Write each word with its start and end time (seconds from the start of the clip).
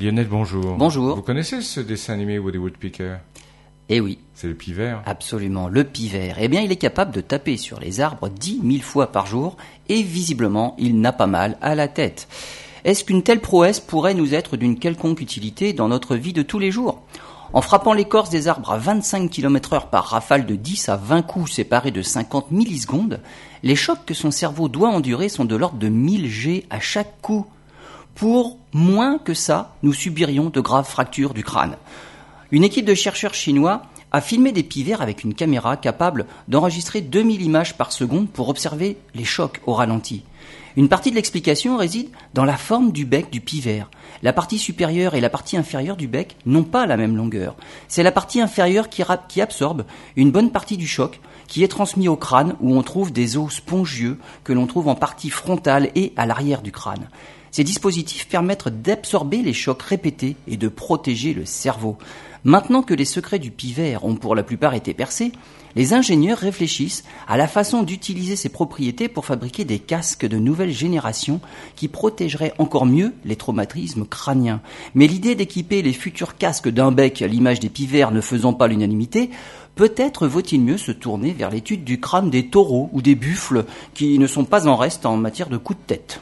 Lionel, 0.00 0.28
bonjour. 0.28 0.76
Bonjour. 0.76 1.16
Vous 1.16 1.22
connaissez 1.22 1.60
ce 1.60 1.80
dessin 1.80 2.14
animé 2.14 2.38
Woody 2.38 2.56
Woodpecker 2.58 3.16
Eh 3.90 4.00
oui, 4.00 4.18
C'est 4.34 4.46
le 4.48 4.54
pivert? 4.54 5.02
absolument, 5.04 5.68
le 5.68 5.84
pivert. 5.84 6.36
Eh 6.40 6.48
bien, 6.48 6.62
il 6.62 6.72
est 6.72 6.76
capable 6.76 7.12
de 7.12 7.20
taper 7.20 7.56
sur 7.58 7.78
les 7.80 8.00
arbres 8.00 8.28
dix 8.30 8.60
mille 8.62 8.82
fois 8.82 9.12
par 9.12 9.26
jour 9.26 9.56
et 9.88 10.02
visiblement, 10.02 10.74
il 10.78 11.00
n'a 11.00 11.12
pas 11.12 11.26
mal 11.26 11.58
à 11.60 11.74
la 11.74 11.86
tête. 11.88 12.28
Est-ce 12.84 13.04
qu'une 13.04 13.22
telle 13.22 13.40
prouesse 13.40 13.78
pourrait 13.80 14.14
nous 14.14 14.34
être 14.34 14.56
d'une 14.56 14.78
quelconque 14.78 15.20
utilité 15.20 15.74
dans 15.74 15.88
notre 15.88 16.16
vie 16.16 16.32
de 16.32 16.42
tous 16.42 16.58
les 16.58 16.70
jours? 16.70 17.02
En 17.52 17.60
frappant 17.60 17.92
l'écorce 17.92 18.30
des 18.30 18.46
arbres 18.48 18.70
à 18.70 18.78
25 18.78 19.28
km 19.28 19.72
heure 19.74 19.88
par 19.90 20.04
rafale 20.06 20.46
de 20.46 20.54
10 20.54 20.88
à 20.88 20.96
20 20.96 21.22
coups 21.22 21.50
séparés 21.52 21.90
de 21.90 22.00
50 22.00 22.52
millisecondes, 22.52 23.20
les 23.64 23.76
chocs 23.76 24.06
que 24.06 24.14
son 24.14 24.30
cerveau 24.30 24.68
doit 24.68 24.88
endurer 24.88 25.28
sont 25.28 25.44
de 25.44 25.56
l'ordre 25.56 25.76
de 25.78 25.88
1000 25.88 26.28
G 26.30 26.64
à 26.70 26.78
chaque 26.80 27.20
coup. 27.20 27.44
Pour 28.14 28.58
moins 28.72 29.18
que 29.18 29.34
ça, 29.34 29.74
nous 29.82 29.92
subirions 29.92 30.50
de 30.50 30.60
graves 30.60 30.88
fractures 30.88 31.34
du 31.34 31.42
crâne. 31.42 31.76
Une 32.50 32.64
équipe 32.64 32.84
de 32.84 32.94
chercheurs 32.94 33.34
chinois 33.34 33.82
a 34.12 34.20
filmé 34.20 34.52
des 34.52 34.62
pivers 34.62 35.02
avec 35.02 35.24
une 35.24 35.34
caméra 35.34 35.76
capable 35.76 36.26
d'enregistrer 36.48 37.00
2000 37.00 37.42
images 37.42 37.76
par 37.76 37.92
seconde 37.92 38.28
pour 38.28 38.48
observer 38.48 38.96
les 39.14 39.24
chocs 39.24 39.60
au 39.66 39.72
ralenti. 39.72 40.24
Une 40.76 40.88
partie 40.88 41.10
de 41.10 41.16
l'explication 41.16 41.76
réside 41.76 42.10
dans 42.32 42.44
la 42.44 42.56
forme 42.56 42.92
du 42.92 43.04
bec 43.04 43.30
du 43.30 43.40
pivert. 43.40 43.90
La 44.22 44.32
partie 44.32 44.58
supérieure 44.58 45.14
et 45.14 45.20
la 45.20 45.30
partie 45.30 45.56
inférieure 45.56 45.96
du 45.96 46.06
bec 46.06 46.36
n'ont 46.46 46.62
pas 46.62 46.86
la 46.86 46.96
même 46.96 47.16
longueur. 47.16 47.56
C'est 47.88 48.04
la 48.04 48.12
partie 48.12 48.40
inférieure 48.40 48.88
qui, 48.88 49.40
absorbe 49.40 49.84
une 50.16 50.30
bonne 50.30 50.50
partie 50.50 50.76
du 50.76 50.86
choc, 50.86 51.20
qui 51.48 51.64
est 51.64 51.68
transmis 51.68 52.06
au 52.06 52.16
crâne 52.16 52.54
où 52.60 52.76
on 52.76 52.82
trouve 52.82 53.12
des 53.12 53.36
os 53.36 53.52
spongieux 53.52 54.18
que 54.44 54.52
l'on 54.52 54.66
trouve 54.66 54.88
en 54.88 54.94
partie 54.94 55.30
frontale 55.30 55.90
et 55.96 56.12
à 56.16 56.26
l'arrière 56.26 56.62
du 56.62 56.70
crâne. 56.70 57.08
Ces 57.50 57.64
dispositifs 57.64 58.28
permettent 58.28 58.68
d'absorber 58.68 59.42
les 59.42 59.52
chocs 59.52 59.82
répétés 59.82 60.36
et 60.46 60.56
de 60.56 60.68
protéger 60.68 61.34
le 61.34 61.44
cerveau. 61.44 61.96
Maintenant 62.44 62.82
que 62.82 62.94
les 62.94 63.04
secrets 63.04 63.38
du 63.38 63.50
pivert 63.50 64.04
ont 64.04 64.14
pour 64.14 64.34
la 64.34 64.42
plupart 64.42 64.74
été 64.74 64.94
percés, 64.94 65.32
les 65.76 65.92
ingénieurs 65.92 66.38
réfléchissent 66.38 67.04
à 67.28 67.36
la 67.36 67.46
façon 67.46 67.82
d'utiliser 67.82 68.34
ces 68.34 68.48
propriétés 68.48 69.08
pour 69.08 69.26
fabriquer 69.26 69.64
des 69.64 69.78
casques 69.78 70.26
de 70.26 70.38
nouvelle 70.38 70.72
génération 70.72 71.40
qui 71.76 71.88
protégeraient 71.88 72.54
encore 72.58 72.86
mieux 72.86 73.12
les 73.24 73.36
traumatismes 73.36 74.06
crâniens. 74.06 74.62
Mais 74.94 75.06
l'idée 75.06 75.34
d'équiper 75.34 75.82
les 75.82 75.92
futurs 75.92 76.36
casques 76.36 76.68
d'un 76.68 76.92
bec 76.92 77.20
à 77.20 77.26
l'image 77.26 77.60
des 77.60 77.68
pivers 77.68 78.10
ne 78.10 78.20
faisant 78.20 78.54
pas 78.54 78.68
l'unanimité, 78.68 79.30
peut-être 79.74 80.26
vaut-il 80.26 80.60
mieux 80.60 80.78
se 80.78 80.92
tourner 80.92 81.32
vers 81.32 81.50
l'étude 81.50 81.84
du 81.84 82.00
crâne 82.00 82.30
des 82.30 82.46
taureaux 82.46 82.90
ou 82.92 83.02
des 83.02 83.14
buffles 83.14 83.64
qui 83.94 84.18
ne 84.18 84.26
sont 84.26 84.44
pas 84.44 84.66
en 84.66 84.76
reste 84.76 85.04
en 85.04 85.16
matière 85.16 85.50
de 85.50 85.56
coups 85.56 85.78
de 85.78 85.84
tête. 85.86 86.20